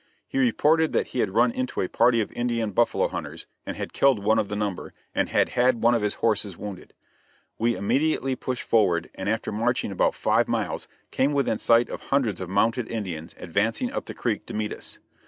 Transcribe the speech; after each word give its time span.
He 0.27 0.39
reported 0.39 0.93
that 0.93 1.09
he 1.09 1.19
had 1.19 1.29
run 1.29 1.51
into 1.51 1.79
a 1.79 1.87
party 1.87 2.21
of 2.21 2.31
Indian 2.31 2.71
buffalo 2.71 3.07
hunters, 3.07 3.45
and 3.67 3.77
had 3.77 3.93
killed 3.93 4.17
one 4.23 4.39
of 4.39 4.47
the 4.49 4.55
number, 4.55 4.93
and 5.13 5.29
had 5.29 5.49
had 5.49 5.83
one 5.83 5.93
of 5.93 6.01
his 6.01 6.15
horses 6.15 6.57
wounded. 6.57 6.95
We 7.59 7.75
immediately 7.75 8.35
pushed 8.35 8.63
forward 8.63 9.11
and 9.13 9.29
after 9.29 9.51
marching 9.51 9.91
about 9.91 10.15
five 10.15 10.47
miles 10.47 10.87
came 11.11 11.33
within 11.33 11.59
sight 11.59 11.87
of 11.87 12.01
hundreds 12.05 12.41
of 12.41 12.49
mounted 12.49 12.87
Indians 12.87 13.35
advancing 13.37 13.91
up 13.91 14.05
the 14.05 14.15
creek 14.15 14.47
to 14.47 14.55
meet 14.55 14.73
us. 14.73 14.97